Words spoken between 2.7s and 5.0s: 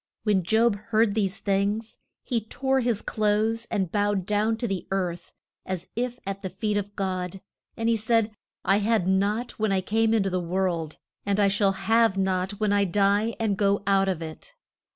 his clothes, and bowed down to the